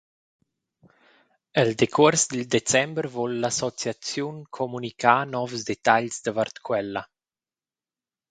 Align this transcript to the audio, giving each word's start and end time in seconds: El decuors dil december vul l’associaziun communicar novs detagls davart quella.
El 1.63 1.69
decuors 1.81 2.21
dil 2.31 2.45
december 2.55 3.05
vul 3.15 3.33
l’associaziun 3.43 4.37
communicar 4.59 5.19
novs 5.35 5.59
detagls 5.71 6.15
davart 6.25 6.55
quella. 6.67 7.03